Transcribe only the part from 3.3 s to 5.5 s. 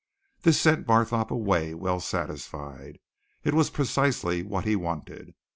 It was precisely what he wanted.